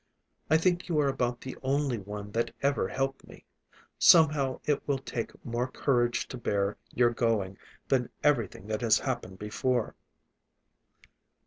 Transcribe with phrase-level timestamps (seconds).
[0.49, 3.45] I think you are about the only one that ever helped me.
[3.99, 9.37] Somehow it will take more courage to bear your going than everything that has happened
[9.37, 9.93] before."